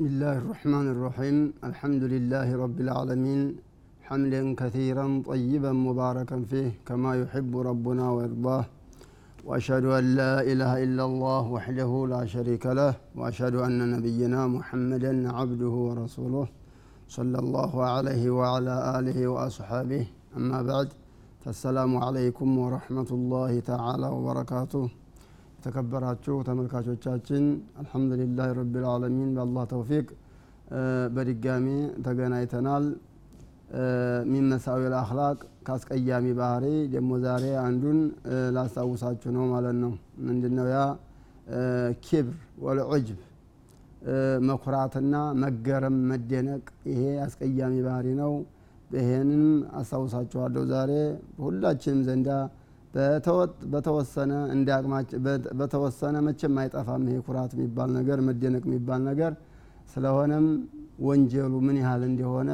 بسم 0.00 0.08
الله 0.08 0.36
الرحمن 0.38 0.86
الرحيم. 0.94 1.36
الحمد 1.68 2.04
لله 2.14 2.48
رب 2.64 2.78
العالمين. 2.80 3.40
حمدا 4.08 4.54
كثيرا 4.54 5.22
طيبا 5.26 5.72
مباركا 5.72 6.38
فيه 6.50 6.70
كما 6.88 7.10
يحب 7.22 7.52
ربنا 7.70 8.10
ويرضاه. 8.10 8.64
وأشهد 9.44 9.84
أن 9.84 10.04
لا 10.20 10.34
إله 10.52 10.72
إلا 10.84 11.04
الله 11.04 11.42
وحده 11.56 11.90
لا 12.12 12.22
شريك 12.34 12.66
له. 12.66 12.94
وأشهد 13.18 13.54
أن 13.54 13.90
نبينا 13.94 14.46
محمدا 14.46 15.12
عبده 15.36 15.74
ورسوله 15.88 16.46
صلى 17.16 17.38
الله 17.44 17.72
عليه 17.94 18.30
وعلى 18.30 18.74
آله 18.98 19.18
وأصحابه. 19.28 20.04
أما 20.36 20.62
بعد 20.62 20.88
فالسلام 21.44 21.92
عليكم 21.96 22.48
ورحمة 22.58 23.10
الله 23.18 23.60
تعالى 23.60 24.08
وبركاته. 24.16 24.84
የተከበራችሁ 25.60 26.34
ተመልካቾቻችን 26.46 27.42
አልሐምዱሊላህ 27.80 28.46
ረቢልዓለሚን 28.58 29.30
በአላህ 29.36 29.64
ተውፊቅ። 29.72 30.06
በድጋሚ 31.14 31.66
ተገናኝተናል። 32.04 32.84
ሚን 34.30 34.44
መሳዊል 34.52 34.94
አክላቅ 35.00 35.36
ከአስቀያሚ 35.66 36.26
ባህሪ 36.38 36.64
ደግሞ 36.94 37.10
ዛሬ 37.24 37.44
አንዱን 37.64 37.98
ላስታውሳችሁ 38.56 39.32
ነው 39.36 39.44
ማለት 39.52 39.76
ነው። 39.82 39.92
ምንድነው 40.28 40.68
ያ? 40.72 40.78
ኪብር 42.04 42.34
ወልዑጅብ። 42.64 43.20
መኩራትና 44.48 45.14
መገረም 45.42 45.98
መደነቅ 46.10 46.64
ይሄ 46.90 47.02
አስቀያሚ 47.26 47.76
ባህሪ 47.86 48.08
ነው። 48.22 48.32
ይሄንም 48.94 49.44
አስታውሳችኋለሁ 49.78 50.62
ዛሬ 50.72 50.92
ሁላችንም 51.42 52.00
ዘንዳ 52.08 52.30
በተወሰነ 53.72 54.32
በተወሰነ 55.60 56.16
መቼም 56.26 56.56
አይጠፋም 56.62 57.02
ይሄ 57.08 57.18
ኩራት 57.26 57.52
የሚባል 57.56 57.90
ነገር 57.98 58.18
መደነቅ 58.28 58.62
የሚባል 58.68 59.00
ነገር። 59.10 59.32
ስለሆነም 59.92 60.46
ወንጀሉ 61.00 61.52
ምን 61.66 61.76
ያህል 61.82 62.02
እንደሆነ 62.08 62.50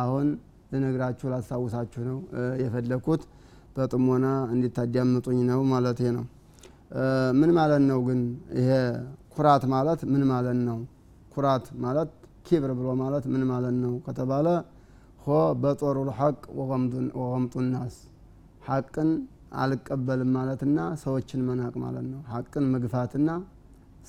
አሁን 0.00 0.26
ልነግራችሁ 0.72 1.26
ላስታውሳችሁ 1.32 2.02
ነው። 2.10 2.18
የፈለግኩት 2.62 3.22
በጥሞና 3.76 4.26
እንዲታዳምጡኝ 4.54 5.38
ነው 5.50 5.60
ማለት 5.72 6.00
ነው። 6.16 6.24
ምን 7.40 7.50
ማለት 7.58 7.82
ነው 7.90 7.98
ግን 8.06 8.20
ይሄ 8.58 8.70
ኩራት 9.34 9.64
ማለት? 9.72 10.00
ምን 10.12 10.22
ማለት 10.32 10.58
ነው? 10.68 10.78
ኩራት 11.34 11.66
ማለት 11.84 12.10
ኪብር 12.46 12.70
ብሎ 12.78 12.88
ማለት 13.02 13.24
ምን 13.32 13.42
ማለት 13.50 13.74
ነው 13.84 13.92
ከተባለ 14.06 14.46
ሆ 15.24 15.28
በጦሩ 15.62 15.96
ልሐቅ 16.08 16.38
ወቀምጡ 17.16 17.54
ናስ። 17.68 17.96
ሐቅን 18.68 19.10
አልቀበልም 19.52 20.30
ማለትና 20.34 20.80
ሰዎችን 21.02 21.40
መናቅ 21.46 21.74
ማለት 21.84 22.06
ነው። 22.10 22.20
ሀቅን 22.32 22.64
መግፋትና 22.74 23.30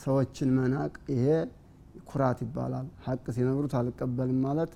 ሰዎችን 0.03 0.49
መናቅ 0.57 0.93
ይሄ 1.13 1.25
ኩራት 2.09 2.39
ይባላል። 2.45 2.87
ሀቅ 3.05 3.23
ሲነግሩት 3.35 3.73
አልቀበልም 3.79 4.39
ማለት 4.45 4.71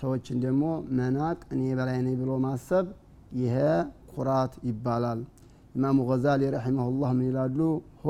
ሰዎችን 0.00 0.38
ደግሞ 0.44 0.64
መናቅ 0.98 1.38
እኔ 1.54 1.62
በላይ 1.78 1.98
ነኝ 2.06 2.14
ብሎ 2.20 2.30
ማሰብ 2.44 2.86
ይሄ 3.40 3.56
ኩራት 4.12 4.52
ይባላል። 4.68 5.20
ኢማሙ 5.74 5.98
ገዛሊ 6.08 6.42
ረሒመሁላህ 6.54 7.10
ምን 7.16 7.26
ይላሉ? 7.30 7.58
ሆ 8.02 8.06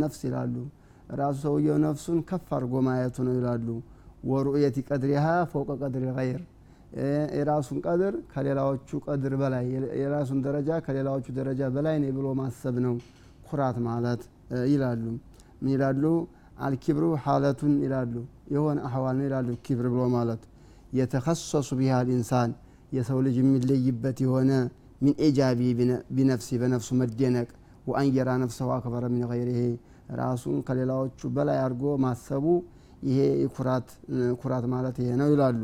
ነፍስ 0.00 0.20
ይላሉ። 0.28 0.54
ራሱ 1.14 1.36
ሰውየው 1.44 1.76
ነፍሱን 1.84 2.18
ከፍ 2.28 2.48
አድርጎ 2.56 2.74
ማየቱ 2.86 3.16
ነው 3.26 3.34
ይላሉ። 3.38 3.68
ወሩእየቲ 4.30 4.76
ቀድሪሃ 4.88 5.24
ፈውቀ 5.52 5.70
ቀድሪ 5.82 6.04
ገይር 6.18 6.40
የራሱን 7.36 7.78
ቀድር 7.86 8.14
ከሌላዎቹ 8.32 8.98
ቀድር 9.06 9.34
በላይ 9.40 9.64
የራሱን 10.00 10.38
ደረጃ 10.46 10.78
ከሌላዎቹ 10.86 11.26
ደረጃ 11.38 11.68
በላይ 11.74 11.96
ነው 12.02 12.10
ብሎ 12.16 12.28
ማሰብ 12.40 12.76
ነው 12.86 12.94
ኩራት 13.48 13.76
ማለት 13.86 14.22
ይላሉ። 14.70 15.04
ምን 15.60 15.70
ይላሉ? 15.74 16.04
አልኪብሩ 16.66 17.04
ሀለቱን 17.24 17.74
ይላሉ። 17.84 18.14
የሆነ 18.54 18.78
አህዋል 18.88 19.14
ነው 19.18 19.24
ይላሉ 19.28 19.48
ኪብር 19.66 19.86
ብሎ 19.92 20.02
ማለት። 20.16 20.42
የተከሰሱ 20.98 21.68
ቢሃ 21.80 21.96
ልኢንሳን 22.06 22.50
የሰው 22.92 23.18
ልጅ 23.26 23.36
የሚለይበት 23.40 24.18
የሆነ 24.24 24.50
ሚን 25.00 25.14
ኤጃቢ 25.26 25.60
ቢነፍሲ 26.16 26.48
በነፍሱ 26.62 26.90
መደነቅ። 27.00 27.48
ወአንየራ 27.90 28.30
ነፍሰሁ 28.42 28.68
አክበረ 28.74 29.04
ሚን 29.12 29.22
ገይሪሄ 29.30 29.60
ራሱን 30.20 30.56
ከሌላዎቹ 30.66 31.20
በላይ 31.36 31.58
አድርጎ 31.64 31.84
ማሰቡ 32.04 32.44
ይሄ 33.08 33.18
ኩራት 34.42 34.64
ማለት 34.72 34.96
ይሄ 35.02 35.10
ነው 35.20 35.28
ይላሉ 35.32 35.60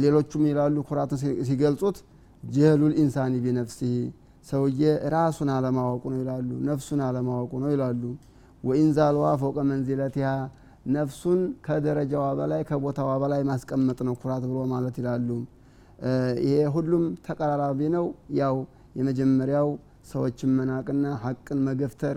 ሌሎቹም 0.00 0.44
ይላሉ 0.50 0.76
ኩራትን 0.88 1.18
ሲገልጹት 1.48 1.96
ጀህሉል 2.42 2.94
ኢንሳኒ 3.02 3.34
ቢነፍሲህ 3.44 3.96
ሰውዬ 4.46 4.82
ራሱን 5.14 5.48
አለማወቁ 5.54 6.02
ነው 6.12 6.18
ይላሉ 6.22 6.48
ነፍሱን 6.68 7.00
አለማወቁ 7.06 7.52
ነው 7.62 7.70
ይላሉ። 7.74 8.02
ወኢንዛልዋ 8.64 9.26
ፈውቀ 9.40 9.58
መንዚለቲሃ 9.70 10.28
ነፍሱን 10.94 11.40
ከደረጃዋ 11.66 12.24
በላይ 12.38 12.60
ከቦታዋ 12.68 13.10
በላይ 13.22 13.40
ማስቀመጥ 13.48 13.98
ነው 14.08 14.14
ኩራት 14.20 14.44
ብሎ 14.50 14.58
ማለት 14.72 14.96
ይላሉ። 15.00 15.28
ይሄ 16.46 16.56
ሁሉም 16.74 17.04
ተቀራራቢ 17.26 17.80
ነው። 17.96 18.06
ያው 18.40 18.56
የመጀመሪያው 18.98 19.68
ሰዎችን 20.10 20.50
መናቅና 20.58 21.06
ሀቅን 21.22 21.58
መገፍተር 21.68 22.16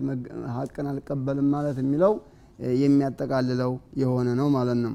ሀቅን 0.58 0.88
አልቀበልም 0.92 1.48
ማለት 1.56 1.78
የሚለው 1.84 2.14
የሚያጠቃልለው 2.82 3.72
የሆነ 4.02 4.30
ነው 4.40 4.48
ማለት 4.56 4.80
ነው 4.86 4.94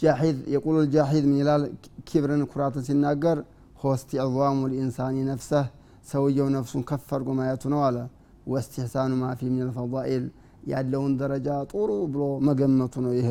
ጃሒዝ 0.00 0.36
የቁሉ 0.52 0.74
ልጃሒዝ 0.84 1.24
ምን 1.30 1.38
ይላል? 1.40 1.62
ኪብርን 2.08 2.42
ኩራትን 2.50 2.82
ሲናገር 2.88 3.38
ሆስቲዕዛሙ 3.82 4.58
ልኢንሳኒ 4.70 5.16
ነፍሰህ 5.30 5.66
ሰውየው 6.06 6.48
ነፍሱን 6.56 6.82
ከፍ 6.88 7.08
አድርጎ 7.14 7.30
ማየቱ 7.38 7.62
ነው 7.72 7.80
አለ። 7.86 7.96
ወስትሕሳኑ 8.46 9.10
ማፊ 9.22 9.40
ምን 9.48 9.62
ልፈዳኢል 9.68 10.24
ያለውን 10.70 11.12
ደረጃ 11.20 11.48
ጥሩ 11.72 11.90
ብሎ 12.12 12.22
መገመቱ 12.48 12.94
ነው 13.06 13.12
ይሄ። 13.18 13.30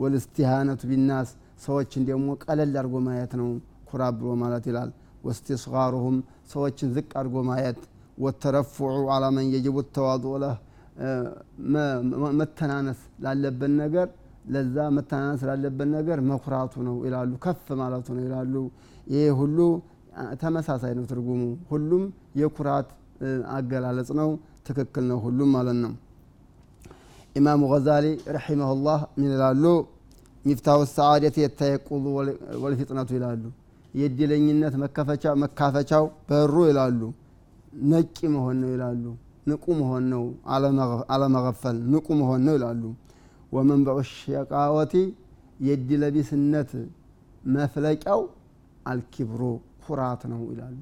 ወልስቲሃነቱ 0.00 0.82
ቢናስ 0.90 1.28
ሰዎችን 1.64 2.02
ደግሞ 2.10 2.28
ቀለል 2.44 2.72
አድርጎ 2.74 2.96
ማየት 3.06 3.32
ነው 3.40 3.48
ኩራ 3.88 4.02
ብሎ 4.18 4.28
ማለት 4.42 4.64
ይላል። 4.70 4.90
ወስቲስጋሩሁም 5.26 6.16
ሰዎችን 6.52 6.88
ዝቅ 6.96 7.10
አድርጎ 7.20 7.36
ማየት። 7.48 7.80
ወተረፉዑ 8.18 8.86
አላ 9.14 9.24
መን 9.34 9.46
የጅቡ 9.54 9.76
ተዋضኡ 9.96 10.32
ለህ 10.42 10.56
መተናነስ 12.40 13.00
ላለበት 13.24 13.72
ነገር 13.82 14.08
ለዛ 14.44 14.76
መተናነስ 14.96 15.42
ላለበት 15.48 15.88
ነገር 15.96 16.18
መኩራቱ 16.30 16.74
ነው 16.86 16.96
ይላሉ 17.06 17.32
ከፍ 17.44 17.66
ማለቱ 17.80 18.06
ነው 18.16 18.22
ይላሉ። 18.26 18.54
ይሄ 19.06 19.22
ሁሉ 19.40 19.58
ተመሳሳይ 20.40 20.92
ነው 20.98 21.04
ትርጉሙ። 21.10 21.40
ሁሉም 21.70 22.04
የኩራት 22.40 22.88
አገላለጽ 23.54 24.10
ነው 24.20 24.30
ትክክል 24.68 25.04
ነው 25.10 25.18
ሁሉም 25.24 25.50
ማለት 25.56 25.78
ነው። 25.84 25.92
ኢማሙ 27.36 27.62
ገዛሊ 27.72 28.06
ረሒመሁላህ 28.36 29.00
ምን 29.16 29.30
ይላሉ? 29.34 29.64
ሚፍታሁ 30.44 30.78
ሰዓደት 30.92 31.36
የተየቁሉ 31.42 32.04
ወልፊጥነቱ 32.62 33.10
ይላሉ። 33.18 33.42
የእድለኝነት 33.94 34.74
መካፈቻው 35.42 36.04
በሩ 36.28 36.54
ይላሉ። 36.70 37.00
ነቂ 37.90 38.16
መሆን 38.34 38.56
ነው 38.62 38.70
ይላሉ። 38.74 39.04
ንቁ 39.50 39.64
መሆን 39.80 40.04
ነው 40.12 40.24
አለመገፈል 41.12 41.76
ንቁ 41.92 42.06
መሆን 42.20 42.40
ነው 42.46 42.54
ይላሉ 42.58 42.82
ወመንበዑ 43.52 43.98
ሸቃወቲ 44.12 44.94
የእድለቢስነት 45.60 46.70
መፍለቂያው 47.54 48.20
አልኪብሩ 48.90 49.42
ኩራት 49.84 50.22
ነው 50.32 50.42
ይላሉ። 50.52 50.76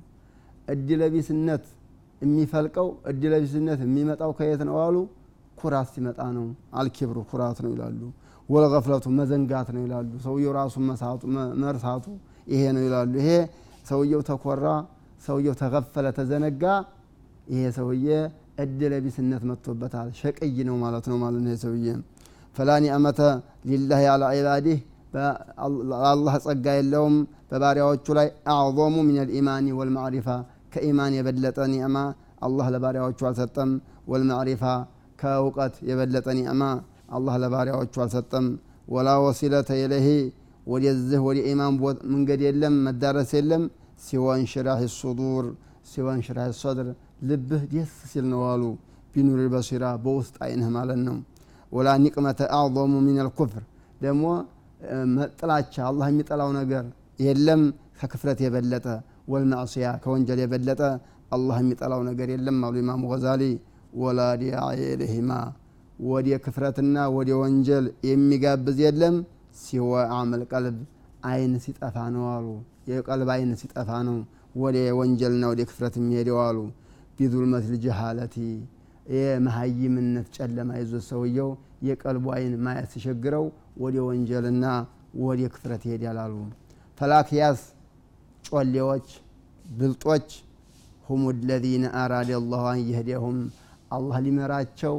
እድለቢስነት 0.69 1.65
የሚፈልቀው 2.21 2.89
እድለቢስነት 3.11 3.81
የሚመጣው 3.85 4.31
ከየት 4.39 4.63
ነው 4.69 4.77
አሉ? 4.85 4.97
ኩራት 5.61 5.89
ሲመጣ 5.95 6.21
ነው። 6.37 6.47
አልኪብሩ 6.81 7.19
ኩራት 7.31 7.59
ነው 7.65 7.71
ይላሉ። 7.75 8.01
ወለገፍለቱ 8.49 9.07
መዘንጋት 9.19 9.69
ነው 9.75 9.83
ይላሉ። 9.87 10.11
ሰውየው 10.25 10.53
ራሱን 10.59 10.85
መርሳቱ 11.63 12.05
ይሄ 12.53 12.63
ነው 12.77 12.83
ይላሉ። 12.87 13.13
ይሄ 13.21 13.31
ሰውየው 13.91 14.21
ተኮራ 14.29 14.67
ሰውየው 15.27 15.55
ተገፈለ 15.61 16.07
ተዘነጋ 16.19 16.63
ይሄ 17.49 17.63
ሰውዬ 17.79 18.07
እድለቢስነት 18.63 19.43
መጥቶበታል። 19.51 20.09
ሸቅይ 20.21 20.57
ነው 20.69 20.77
ማለት 20.85 21.05
ነው 21.11 21.17
ማለት 21.25 21.41
ነው 21.45 21.51
ይሄ 21.51 21.59
ሰውዬ 21.65 21.87
فلاني 22.59 22.89
نعمة 22.91 23.21
لله 23.73 24.03
على 24.13 24.25
عباده 24.35 24.79
الله 25.67 26.33
صقا 26.47 26.75
اللوم 26.85 27.15
فباري 27.51 27.81
لاي 28.17 28.27
أعظم 28.55 28.95
من 29.09 29.17
الإيمان 29.25 29.67
والمعرفة 29.79 30.37
كإيمان 30.73 31.11
يبدلت 31.19 31.59
أما 31.89 32.05
الله 32.47 32.67
لباري 32.75 33.01
وتشول 33.05 33.33
ستم 33.41 33.71
والمعرفة 34.11 34.75
كوقت 35.21 35.75
يبدلت 35.91 36.27
أما 36.53 36.71
الله 37.17 37.35
لباري 37.45 37.73
وتشول 37.79 38.09
ستم 38.17 38.45
ولا 38.95 39.15
وصلة 39.25 39.69
إليه 39.85 40.09
وليزه 40.71 41.21
ولإيمان 41.27 41.73
من 42.13 42.21
قد 42.29 42.41
يلم 42.47 42.75
مدارس 42.87 43.27
سلم 43.33 43.63
سوى 44.09 44.33
انشراح 44.41 44.79
الصدور 44.91 45.45
سوى 45.93 46.11
انشراح 46.19 46.47
الصدر 46.55 46.87
لبه 47.29 47.63
يسسل 47.79 48.25
نوالو 48.33 48.71
بنور 49.13 49.39
البصيرة 49.47 49.91
بوسط 50.05 50.35
عينهم 50.45 50.75
على 50.83 50.93
النوم 50.99 51.21
ወላ 51.73 51.89
ኒቅመተ 52.03 52.41
አዕظሙ 52.57 52.95
ሚን 53.07 53.17
አልኩፍር 53.23 53.65
ደግሞ 54.03 54.25
ጥላቻ 55.39 55.75
አላህ 55.89 56.07
የሚጠላው 56.13 56.51
ነገር 56.59 56.85
የለም 57.25 57.63
ከክፍረት 58.01 58.39
የበለጠ 58.45 58.87
ወልማዕስያ 59.33 59.87
ከወንጀል 60.03 60.39
የበለጠ 60.43 60.83
አላህ 61.37 61.57
የሚጠላው 61.63 62.03
ነገር 62.09 62.29
የለም 62.35 62.59
አሉ 62.67 62.77
ኢማሙ 62.83 63.03
ገዛሊ። 63.13 63.43
ወላ 64.01 64.21
ኢለይሂማ 64.85 65.31
ወደ 66.07 66.29
ክፍረትና 66.45 66.97
ወደ 67.17 67.31
ወንጀል 67.41 67.87
የሚጋብዝ 68.09 68.79
የለም 68.85 69.17
ሲወ 69.61 69.91
አመል 70.17 70.43
ቀልብ 70.53 70.77
አይን 71.29 71.53
ሲጠፋ 71.65 71.97
ነው 72.15 72.25
አሉ። 72.35 72.47
የቀልብ 72.91 73.31
አይን 73.35 73.53
ሲጠፋ 73.63 73.91
ነው 74.09 74.19
ወደ 74.63 74.77
ወንጀልና 74.99 75.45
ወደ 75.53 75.63
ክፍረት 75.71 75.95
የሚሄደው 76.01 76.39
አሉ። 76.47 76.59
ቢዙልመት 77.19 77.65
ልጀሃለቲ 77.73 78.37
የመሀይምነት 79.09 80.27
ጨለማ 80.37 80.71
ይዞ 80.81 80.95
ሰውየው 81.09 81.51
የቀልቡ 81.89 82.27
አይን 82.37 82.55
ማየት 82.65 82.89
ሲቸግረው 82.95 83.45
ወደ 83.83 83.97
ወንጀልና 84.09 84.65
ወደ 85.23 85.41
ክፍረት 85.55 85.83
ይሄዳል 85.89 86.19
አሉ። 86.25 86.35
ፈላክያስ 86.99 87.61
ጮሌዎች 88.49 89.09
ብልጦች 89.73 90.29
ሁም 91.09 91.21
ለዚነ 91.49 91.85
አራደ 92.01 92.31
አላሁ 92.41 92.65
አን 92.71 92.81
የህዲያሁም 92.91 93.39
አላህ 93.97 94.17
ሊመራቸው 94.27 94.95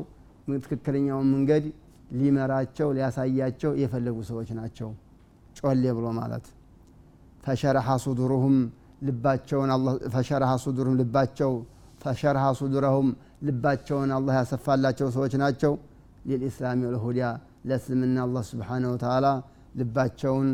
ትክክለኛውን 0.64 1.28
መንገድ 1.34 1.66
ሊመራቸው 2.20 2.88
ሊያሳያቸው 2.98 3.72
የፈለጉ 3.82 4.18
ሰዎች 4.30 4.50
ናቸው። 4.60 4.90
ጮሌ 5.60 5.84
ብሎ 5.98 6.08
ማለት 6.20 6.46
ፈሸረሐ 7.44 7.90
ሱዱሩሁም 8.06 8.56
ልባቸውን 9.08 9.70
ፈሸረሐ 10.16 10.52
ሱዱሩሁም 10.64 10.98
ልባቸው 11.02 11.52
ፈሸረሐ 12.04 12.46
ሱዱረሁም 12.60 13.08
ልባቸውን 13.42 14.10
አላህ 14.16 14.34
ያሰፋላቸው 14.40 15.08
ሰዎች 15.16 15.34
ናቸው። 15.44 15.74
ሊልኢስላሚ 16.28 16.80
ወልሁዲያ 16.88 17.28
ለእስልምና 17.68 18.18
አላህ 18.26 18.44
ስብሓነ 18.50 18.84
ወተዓላ 18.94 19.28
ልባቸውን 19.80 20.50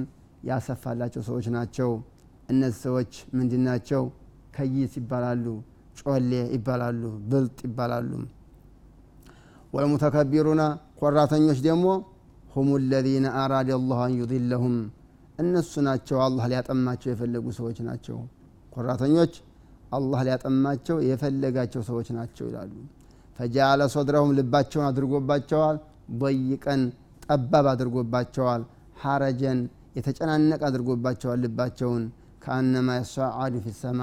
ያሰፋላቸው 0.50 1.22
ሰዎች 1.30 1.46
ናቸው። 1.56 1.90
እነዚህ 2.50 2.80
ሰዎች 2.86 3.12
ምንድን 3.38 3.64
ናቸው? 3.70 4.04
ከይስ 4.56 4.94
ይባላሉ 5.00 5.46
ጮሌ 6.00 6.32
ይባላሉ 6.56 7.02
ብልጥ 7.32 7.58
ይባላሉ። 7.68 8.12
ወልሙተከቢሩና 9.74 10.62
ኮራተኞች 11.00 11.60
ደግሞ 11.66 11.86
ሁም 12.54 12.68
ለዚነ 12.92 13.26
አራደ 13.42 13.70
አላሁ 13.78 14.00
አን 14.04 14.14
ዩድለሁም 14.20 14.76
እነሱ 15.40 15.74
ናቸው 15.88 16.18
አላህ 16.26 16.46
ሊያጠማቸው 16.52 17.10
የፈለጉ 17.12 17.46
ሰዎች 17.58 17.78
ናቸው። 17.88 18.18
ኮራተኞች 18.74 19.34
አላህ 19.96 20.20
ሊያጠማቸው 20.28 20.98
የፈለጋቸው 21.10 21.82
ሰዎች 21.90 22.08
ናቸው 22.18 22.46
ይላሉ። 22.50 22.74
ፈጃአለ 23.40 23.82
ሶድረሁም 23.94 24.32
ልባቸውን 24.38 24.86
አድርጎባቸዋል 24.90 25.78
በይቀን 26.22 26.82
ጠባብ 27.26 27.66
አድርጎባቸዋል 27.74 28.62
ሐረጀን 29.02 29.60
የተጨናነቅ 29.98 30.62
አድርጎባቸዋል 30.70 31.40
ልባቸውን። 31.46 32.04
ከአነማ 32.44 32.90
የሰዓዱ 32.98 33.54
ፊ 33.64 33.72
ሰማ 33.80 34.00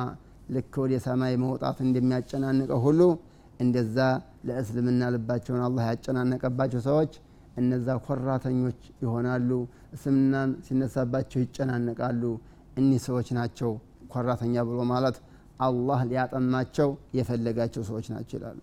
ልክ 0.55 0.75
ወደ 0.83 0.95
ሰማይ 1.05 1.35
መውጣት 1.43 1.77
እንደሚያጨናንቀው 1.85 2.81
ሁሉ 2.87 3.01
እንደዛ 3.61 3.97
ለእስልምና 4.49 5.11
ልባቸውን 5.15 5.63
አላህ 5.67 5.85
ያጨናነቀባቸው 5.91 6.81
ሰዎች 6.89 7.13
እነዛ 7.57 7.97
ኮራተኞች 8.07 8.81
ይሆናሉ። 9.03 9.51
እስልምናን 9.97 10.51
ሲነሳባቸው 10.67 11.39
ይጨናነቃሉ። 11.45 12.23
እኒህ 12.79 13.01
ሰዎች 13.07 13.29
ናቸው 13.39 13.71
ኮራተኛ 14.13 14.55
ብሎ 14.69 14.79
ማለት 14.93 15.17
አላህ 15.61 16.01
ሊያጠማቸው 16.11 16.89
የፈለጋቸው 17.19 17.83
ሰዎች 17.89 18.07
ናቸው 18.15 18.37
ይላሉ። 18.39 18.59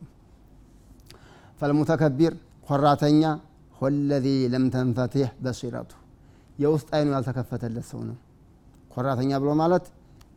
ፈልሙተከቢር 1.61 2.33
ኮራተኛ 2.67 3.23
ሆለዚ 3.79 4.25
ለም 4.53 4.65
ተንፈትህ 4.73 5.29
በሲረቱ። 5.43 5.91
የውስጥ 6.59 6.89
አይኑ 6.95 7.09
ያልተከፈተለት 7.15 7.85
ሰው 7.91 8.01
ነው። 8.09 8.17
ኮራተኛ 8.91 9.31
ብሎ 9.41 9.49
ማለት 9.61 9.85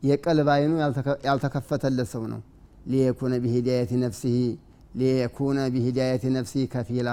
የቀልብ 0.03 0.49
አይኑ 0.55 0.73
ያልተከፈተለት 1.29 2.09
ሰው 2.15 2.25
ነው። 2.33 2.41
ሊየኩነ 2.87 3.35
ቢሂዳየት 3.45 3.91
ነፍሲህ 4.05 4.37
ሊየኩነ 5.01 5.59
ቢሂዳየት 5.75 6.25
ነፍሲህ 6.37 6.65
ከፊላ። 6.73 7.11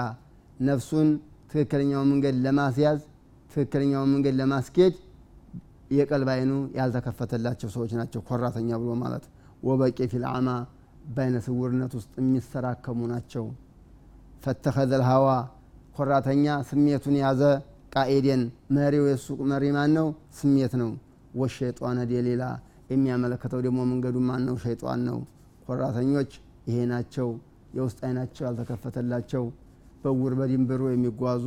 ነፍሱን 0.60 1.08
ትክክለኛውን 1.50 2.08
መንገድ 2.12 2.34
ለማስያዝ 2.46 2.98
ትክክለኛውን 3.50 4.10
መንገድ 4.14 4.34
ለማስኬድ 4.40 4.94
የቀልብ 5.90 6.28
አይኑ 6.34 6.50
ያልተከፈተላቸው 6.78 7.68
ሰዎች 7.74 7.92
ናቸው 8.00 8.20
ኮራተኛ 8.28 8.68
ብሎ 8.82 8.90
ማለት። 9.02 9.24
ወበቂ 9.62 9.98
ፊልዓማ 10.12 10.48
በአይነ 11.10 11.36
ስውርነት 11.46 11.92
ውስጥ 11.98 12.12
የሚሰራከሙ 12.20 13.00
ናቸው። 13.12 13.44
ፈተኸዘ 14.44 14.92
ልሀዋ 15.00 15.28
ኮራተኛ 15.96 16.46
ስሜቱን 16.68 17.16
ያዘ 17.22 17.42
ቃኤዴን። 17.94 18.42
መሪው 18.74 19.04
የሱ 19.10 19.36
መሪ 19.50 19.64
ማን 19.76 19.90
ነው 19.98 20.08
ስሜት 20.38 20.74
ነው። 20.82 20.90
ወሸይጧን 21.34 21.98
ደሌላ 22.10 22.44
የሚያመለክተው 22.92 23.60
ደግሞ 23.66 23.80
መንገዱ 23.90 24.16
ማን 24.28 24.42
ነው 24.48 24.56
ሸይጧን 24.64 25.02
ነው። 25.08 25.18
ኮራተኞች 25.66 26.30
ይሄ 26.68 26.78
ናቸው። 26.92 27.28
የውስጥ 27.76 27.98
አይናቸው 28.06 28.42
ያልተከፈተላቸው 28.46 29.44
በውር 30.02 30.34
በድንብሩ 30.38 30.82
የሚጓዙ 30.90 31.44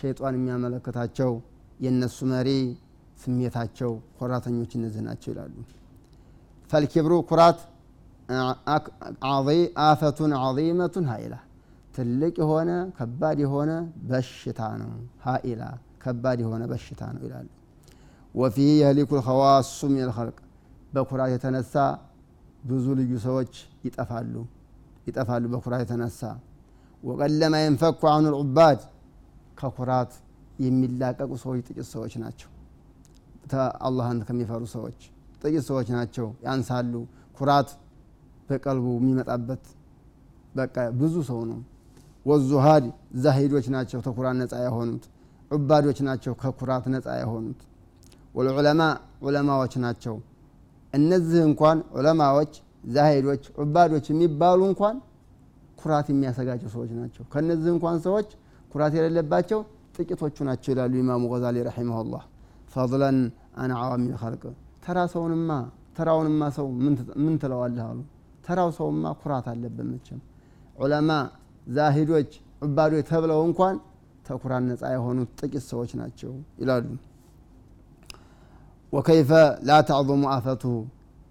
ሸይጧን 0.00 0.34
የሚያመለክታቸው 0.38 1.32
የእነሱ 1.80 2.18
መሪ 2.32 2.48
ስሜታቸው 3.18 3.90
ኮራተኞች 4.18 4.70
እነዚህ 4.78 5.02
ናቸው 5.06 5.30
ይላሉ። 5.32 5.54
ፈልኪብሩ 6.70 7.12
ኩራት 7.30 7.58
አፈቱን 9.84 10.32
ዓظመቱን 10.40 11.06
ሀኢላ 11.10 11.34
ትልቅ 11.94 12.34
የሆነ 12.42 12.70
ከባድ 12.96 13.38
የሆነ 13.44 13.72
በሽታ 14.08 14.60
ነው። 14.80 14.92
ሀኢላ 15.26 15.62
ከባድ 16.04 16.38
የሆነ 16.44 16.62
በሽታ 16.70 17.02
ነው 17.14 17.22
ይላሉ። 17.26 17.48
ወፊህ 18.34 18.70
የህሊኩ 18.80 19.10
ልኸዋሱ 19.18 19.78
ምን 19.90 20.02
ልኸልቅ 20.08 20.38
በኩራት 20.92 21.30
የተነሳ 21.34 21.74
ብዙ 22.64 22.86
ልዩ 22.98 23.12
ሰዎች 23.26 23.52
ይጠፋሉ። 23.86 24.34
ይጠፋሉ 25.06 25.44
በኩራት 25.54 25.80
የተነሳ። 25.84 26.20
ወቀለማ 27.02 27.54
የንፈኩ 27.62 28.00
አኑ 28.12 28.24
ልዑባድ 28.34 28.80
ከኩራት 29.58 30.12
የሚላቀቁ 30.58 31.30
ሰዎች 31.42 31.60
ጥቂት 31.68 31.86
ሰዎች 31.94 32.12
ናቸው 32.22 32.48
አላህን 33.86 34.18
ከሚፈሩ 34.28 34.62
ሰዎች 34.74 34.98
ጥቂት 35.42 35.64
ሰዎች 35.68 35.88
ናቸው። 35.96 36.26
ያንሳሉ። 36.46 36.92
ኩራት 37.38 37.70
በቀልቡ 38.48 38.86
የሚመጣበት 38.98 39.64
በቃ 40.54 40.76
ብዙ 41.00 41.14
ሰው 41.30 41.40
ነው። 41.50 41.60
ወዙሃድ 42.26 42.84
ዛሂዶች 43.24 43.66
ናቸው 43.74 43.98
ከኩራት 44.06 44.36
ነፃ 44.40 44.52
የሆኑት። 44.66 45.04
ዑባዶች 45.50 45.98
ናቸው 46.08 46.32
ከኩራት 46.42 46.84
ነፃ 46.94 47.06
የሆኑት። 47.22 47.60
ወልዑለማ 48.34 48.82
ዑለማዎች 49.26 49.74
ናቸው። 49.84 50.14
እነዚህ 50.94 51.40
እንኳን 51.48 51.78
ዑለማዎች 51.98 52.52
ዛሂዶች 52.94 53.44
ዑባዶች 53.60 54.06
የሚባሉ 54.12 54.60
እንኳን 54.70 54.96
ኩራት 55.78 56.06
የሚያሰጋቸው 56.12 56.68
ሰዎች 56.74 56.90
ናቸው። 57.00 57.24
ከነዚህ 57.32 57.70
እንኳን 57.76 57.96
ሰዎች 58.06 58.28
ኩራት 58.72 58.92
የሌለባቸው 58.98 59.60
ጥቂቶቹ 59.96 60.36
ናቸው 60.48 60.70
ይላሉ 60.72 60.94
ኢማሙ 61.02 61.24
ገዛሊ 61.32 61.56
ረሒመሁላህ 61.68 62.22
ፈضለን 62.74 63.18
አን 63.62 63.72
አዋሚል 63.78 64.14
ኸልቅ 64.22 64.42
ተራ 64.84 64.98
ሰውንማ 65.12 65.50
ተራውንማ 65.98 66.42
ሰው 66.56 66.66
ምን 67.22 67.34
ትለዋለህ 67.42 67.84
አሉ። 67.88 67.98
ተራው 68.46 68.70
ሰውማ 68.78 69.12
ኩራት 69.20 69.46
አለበት 69.52 69.86
መቼም። 69.90 70.20
ዑለማ 70.78 71.10
ዛሂዶች 71.68 72.30
ዑባዶች 72.62 73.04
ተብለው 73.10 73.40
እንኳን 73.48 73.76
ተኩራን 74.26 74.64
ነፃ 74.70 74.82
የሆኑት 74.94 75.30
ጥቂት 75.40 75.64
ሰዎች 75.70 75.90
ናቸው 76.00 76.32
ይላሉ። 76.60 76.86
ወከይፈ 78.92 79.30
ላ 79.68 79.78
ተዕظሙ 79.88 80.24
አፈቱሁ 80.34 80.74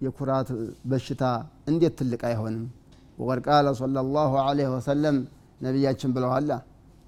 የኩራት 0.04 0.48
በሽታ 0.90 1.22
እንዴት 1.70 1.94
ትልቅ 1.98 2.22
አይሆንም? 2.30 2.64
ወቀድ 3.18 3.40
ቃለ 3.46 3.66
صለ 3.80 3.96
ላሁ 4.08 4.32
ወሰለም 4.74 5.16
ነቢያችን 5.60 6.10
ብለዋላ 6.16 6.50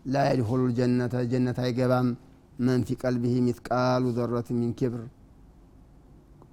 ላ 0.06 0.22
የድኹሉ 0.28 0.62
ጀነተ 0.78 1.14
ጀነት 1.32 1.58
አይገባም። 1.64 2.08
መን 2.58 2.82
ፊ 2.86 2.96
ቀልቢህ 3.02 3.34
ሚትቃሉ 3.46 4.04
ዘረት 4.16 4.48
ሚን 4.58 4.70
ኪብር 4.78 5.02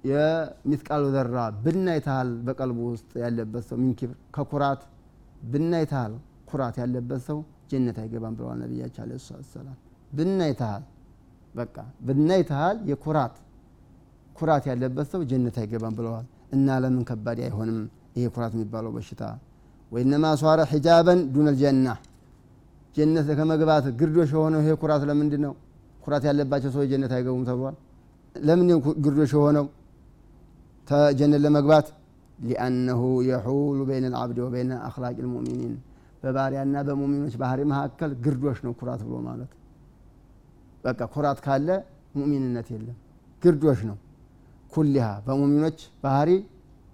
የሚትቃሉ 0.04 1.04
ዘራ 1.14 1.36
ብናይታል 1.64 2.30
በቀልቡ 2.46 2.78
ውስጥ 2.90 3.10
ያለበት 3.22 3.64
ሰው 3.68 3.76
ሚን 3.82 3.92
ኪብር 4.00 4.16
ከኩራት 4.36 4.82
ብናይታል 5.52 6.12
ኩራት 6.50 6.76
ያለበት 6.82 7.22
ሰው 7.28 7.38
ጀነት 7.70 7.96
አይገባም 8.02 8.34
ብለዋል 8.38 8.58
ነቢያችን 8.64 9.02
አለ 9.04 9.12
ሰላም 9.54 9.78
ብናይታል 10.16 10.82
በቃ 11.54 11.76
ብናይታል 12.06 12.76
የኩራት 12.90 13.34
ኩራት 14.36 14.64
ያለበት 14.70 15.06
ሰው 15.12 15.20
ጀነት 15.30 15.56
አይገባም 15.62 15.94
ብለዋል። 15.98 16.24
እና 16.54 16.68
ለምን 16.82 17.02
ከባድ 17.08 17.38
አይሆንም 17.46 17.78
ይሄ 18.16 18.24
ኩራት 18.34 18.52
የሚባለው 18.56 18.90
በሽታ? 18.96 19.22
ወይነማ 19.92 20.24
ሷረ 20.40 20.60
ሒጃበን 20.72 21.20
ዱን 21.34 21.46
ልጀና 21.48 21.88
ጀነት 22.96 23.28
ከመግባት 23.38 23.84
ግርዶሽ 24.00 24.30
የሆነው 24.36 24.60
ይሄ 24.62 24.72
ኩራት 24.82 25.02
ለምንድ 25.10 25.34
ነው 25.44 25.52
ኩራት 26.04 26.24
ያለባቸው 26.28 26.70
ሰዎች 26.74 26.88
ጀነት 26.92 27.12
አይገቡም 27.16 27.44
ተብሏል። 27.48 27.76
ለምን 28.34 28.68
ግርዶሽ 29.04 29.32
የሆነው? 29.36 29.66
ጀነት 31.18 31.40
ለመግባት 31.44 31.86
ሊአነሁ 32.38 33.00
የሑሉ 33.28 33.78
በይነ 33.88 34.06
ልዓብድ 34.12 34.38
ወበይነ 34.44 34.72
አክላቅ 34.88 35.16
ልሙእሚኒን። 35.24 35.74
በባሪያና 36.22 36.76
በሙሚኖች 36.88 37.34
ባህሪ 37.40 37.60
መካከል 37.70 38.10
ግርዶሽ 38.24 38.58
ነው 38.66 38.72
ኩራት 38.80 39.00
ብሎ 39.06 39.16
ማለት። 39.26 39.50
በቃ 40.84 41.00
ኩራት 41.14 41.38
ካለ 41.44 41.68
ሙእሚንነት 42.16 42.68
የለም 42.74 42.96
ግርዶሽ 43.42 43.80
ነው። 43.90 43.96
ኩሊሃ 44.72 45.06
በሙሚኖች 45.26 45.78
ባህሪ 46.04 46.30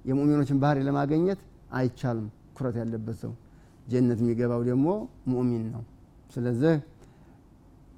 የሙእሚኖችን 0.05 0.59
ባህሪ 0.63 0.79
ለማገኘት 0.89 1.41
አይቻልም 1.73 2.27
ኩረት 2.57 2.77
ያለበት 2.81 3.17
ሰው። 3.23 3.33
ጀነት 3.87 4.19
የሚገባው 4.23 4.63
ደግሞ 4.69 4.87
ሙእሚን 5.27 5.65
ነው። 5.75 5.83
ስለዚህ 6.35 6.75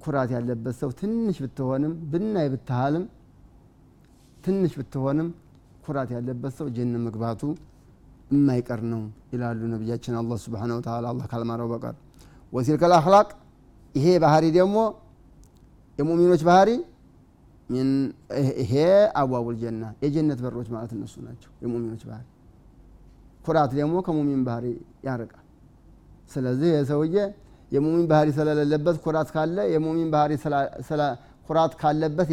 ኩራት 0.03 0.31
ያለበት 0.35 0.75
ሰው 0.81 0.89
ትንሽ 0.99 1.37
ብትሆንም 1.43 1.93
ብናይ 2.11 2.47
ብትሃልም 2.53 3.05
ትንሽ 4.43 4.73
ብትሆንም 4.79 5.27
ኩራት 5.85 6.09
ያለበት 6.15 6.53
ሰው 6.57 6.67
ጀነ 6.75 6.95
መግባቱ 7.05 7.41
የማይቀር 8.31 8.81
ነው 8.91 9.01
ይላሉ 9.33 9.61
ነቢያችን 9.73 10.13
አላህ 10.19 10.37
ስብሓነሁ 10.43 10.75
ወተዓላ። 10.79 11.05
አላህ 11.11 11.25
ካልማረው 11.31 11.67
በቀር 11.73 11.95
ወሲልከል 12.53 12.93
አክላቅ 12.97 13.27
ይሄ 13.95 14.05
ባህሪ 14.23 14.45
ደግሞ 14.57 14.77
የሙሚኖች 15.99 16.41
ባህሪ 16.47 16.69
ይሄ 18.61 18.73
አዋቡል 19.19 19.55
ጀና 19.61 19.83
የጀነት 20.03 20.39
በሮች 20.45 20.67
ማለት 20.73 20.91
እነሱ 20.95 21.15
ናቸው 21.27 21.51
የሙሚኖች 21.63 22.03
ባህሪ። 22.09 22.25
ኩራት 23.45 23.71
ደግሞ 23.79 23.95
ከሙሚን 24.07 24.41
ባህሪ 24.47 24.65
ያርቃል። 25.07 25.45
ስለዚህ 26.31 26.69
የሰውዬ 26.75 27.15
የሙሚን 27.73 28.05
ባህሪ 28.09 28.29
ስለሌለበት 28.37 28.97
ኩራት 29.05 29.29
ካለ 29.35 29.57
የሙሚን 29.73 30.09
ባህሪ 30.13 30.33
ኩራት 31.47 31.73
ካለበት 31.79 32.27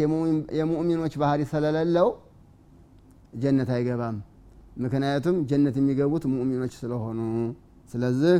የሙእሚኖች 0.59 1.13
ባህሪ 1.21 1.41
ስለሌለው 1.51 2.09
ጀነት 3.41 3.69
አይገባም። 3.75 4.17
ምክንያቱም 4.83 5.35
ጀነት 5.49 5.75
የሚገቡት 5.79 6.23
ሙእሚኖች 6.31 6.73
ስለሆኑ። 6.81 7.19
ስለዚህ 7.89 8.35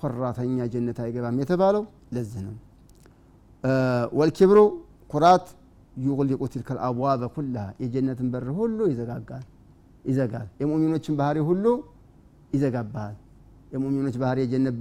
ኮራተኛ 0.00 0.66
ጀነት 0.74 0.98
አይገባም 1.04 1.38
የተባለው 1.42 1.82
ለዚህ 2.14 2.42
ነው። 2.46 2.56
ወልኪብሩ 4.20 4.58
ኩራት 5.10 5.46
ዩቅሊቁ 6.02 6.42
ትልከ 6.52 6.70
ልአብዋበ 6.76 7.22
ኩላሃ። 7.34 7.66
የጀነትን 7.82 8.28
በር 8.34 8.46
ሁሉ 8.58 8.78
ይዘጋጋል 8.92 9.44
ይዘጋል። 10.04 10.48
የሙእሚኖችን 10.60 11.14
ባህሪ 11.20 11.38
ሁሉ 11.48 11.64
ይዘጋባሃል 12.52 13.16
የሙእሚኖች 13.72 14.16
ባህሪ 14.22 14.38
የጀነት 14.44 14.74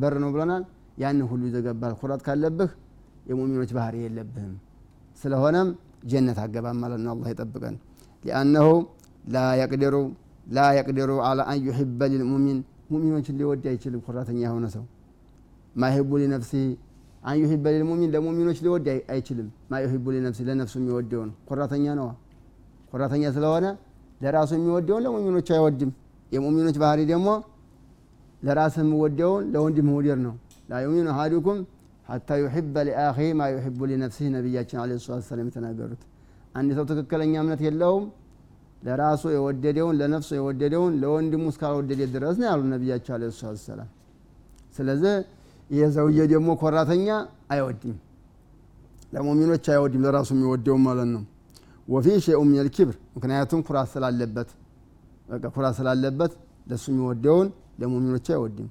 በር 0.00 0.14
ነው 0.22 0.30
ብለናል 0.34 0.62
ያንን 0.98 1.26
ሁሉ 1.30 1.42
ይዘጋባል 1.48 1.92
ኩራት 2.00 2.22
ካለብህ 2.26 2.70
የሙእሚኖች 3.28 3.70
ባህሪ 3.76 3.96
የለብህም። 4.04 4.54
ስለሆነም 5.18 5.68
ጀነት 6.10 6.38
አገባም 6.44 6.78
ማለት 6.82 7.00
ነው። 7.04 7.10
አላህ 7.14 7.28
ይጠብቀን። 7.32 7.76
ሊአነሁ 8.24 8.68
ላ 9.26 9.38
የቅዲሩ 9.60 9.94
ላ 10.46 10.66
የቅዲሩ 10.76 11.10
አላ 11.28 11.40
አን 11.50 11.58
ዩሕበ 11.66 12.00
ሊልሙሚን 12.12 12.58
ሙሚኖችን 12.92 13.34
ሊወድ 13.40 13.64
አይችልም 13.72 14.00
ኩራተኛ 14.06 14.40
የሆነ 14.46 14.66
ሰው። 14.74 14.84
ማይህቡ 15.74 16.10
ሊነፍሲህ 16.22 16.66
አን 17.22 17.36
ዩሂበ 17.42 17.64
ሊልሙሚን 17.74 18.10
ለሙሚኖች 18.14 18.58
ሊወድ 18.64 18.86
አይችልም። 19.14 19.48
ማ 19.70 19.80
ሊነፍሲ 20.16 20.40
ለነፍሱ 20.48 20.74
የሚወደውን 20.80 21.30
ኩራተኛ 21.48 21.86
ነዋ። 21.98 22.08
ኩራተኛ 22.92 23.24
ስለሆነ 23.36 23.66
ለራሱ 24.20 24.50
የሚወደውን 24.58 25.02
ለሙሚኖች 25.06 25.48
አይወድም። 25.56 25.90
የሙሚኖች 26.32 26.76
ባህሪ 26.82 27.00
ደግሞ 27.10 27.28
ለራስህ 28.42 28.82
የሚወደውን 28.84 29.44
ለወንድም 29.54 29.86
መውደድ 29.90 30.20
ነው። 30.26 30.34
ላ 30.68 30.80
ዩሚኑ 30.84 31.08
ሐታ 32.08 32.28
ዩሕበ 32.40 32.74
ሊአኺ 32.88 33.18
ማ 33.38 33.46
ዩሕቡ 33.54 33.78
ሊነፍሲህ 33.90 34.28
ነቢያችን 34.34 34.78
አለ 34.82 34.92
ሰላት 35.02 35.24
ሰላም 35.28 35.48
የተናገሩት። 35.50 36.02
አንድ 36.54 36.70
ሰው 36.76 36.84
ትክክለኛ 36.90 37.34
እምነት 37.42 37.60
የለውም። 37.66 38.04
ለራሱ 38.82 39.22
የወደደውን 39.34 39.94
ለነፍሱ 40.00 40.30
የወደደውን 40.38 40.92
ለወንድሙ 41.02 41.44
እስካልወደደ 41.52 42.00
ድረስ 42.14 42.34
ነው 42.40 42.46
ያሉ 42.50 42.60
ነቢያቸው 42.72 43.12
አለ 43.16 43.24
ሰላት 43.36 43.60
ሰላም 43.64 43.88
ስለዚህ 44.76 45.14
ይህ 45.70 45.88
ሰውዬ 45.96 46.18
ደግሞ 46.32 46.48
ኮራተኛ 46.60 47.08
አይወድም። 47.52 47.96
ለሙሚኖች 49.12 49.66
አይወድም 49.74 50.02
ለራሱ 50.06 50.30
የሚወደውን 50.36 50.82
ማለት 50.86 51.08
ነው። 51.14 51.22
ወፊ 51.88 52.06
ሸይኡ 52.24 52.40
ምን 52.46 52.58
ልኪብር 52.66 52.96
ምክንያቱም 53.16 53.60
ኩራት 53.68 53.88
ስላለበት። 53.92 54.48
በቃ 55.28 55.44
ኩራት 55.54 55.74
ስላለበት 55.78 56.32
ለሱ 56.66 56.84
የሚወደውን 56.92 57.48
ለሙሚኖች 57.78 58.26
አይወድም። 58.34 58.68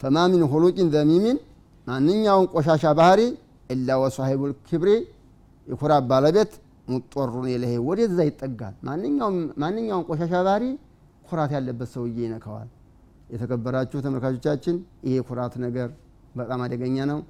ፈማ 0.00 0.16
ሚን 0.30 0.42
ሁሉቂን 0.52 0.88
ዘሚሚን 0.94 1.36
ማንኛውን 1.86 2.46
ቆሻሻ 2.54 2.84
ባህሪ 2.98 3.20
ኢላ 3.70 3.88
ወሳሂቡ 4.02 4.40
ልክብሪ 4.50 4.90
የኩራት 5.66 6.04
ባለቤት 6.10 6.52
ሙጦሩን 6.88 7.46
የለሄ 7.52 7.72
ወደዛ 7.88 8.18
ይጠጋል? 8.28 8.74
ማንኛውም 9.60 10.04
ቆሻሻ 10.08 10.32
ባህሪ 10.46 10.64
ኩራት 11.28 11.50
ያለበት 11.56 11.88
ሰውዬ 11.94 12.16
ይነካዋል። 12.26 12.68
የተከበራችሁ 13.32 13.98
ተመልካቾቻችን 14.06 14.76
ይሄ 15.06 15.14
ኩራት 15.28 15.54
ነገር 15.64 15.88
በጣም 16.36 16.60
አደገኛ 16.66 17.06
ነው። 17.12 17.20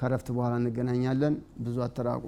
ከረፍት 0.00 0.28
በኋላ 0.36 0.54
እንገናኛለን። 0.60 1.34
ብዙ 1.64 1.76
አተራቁ 1.86 2.24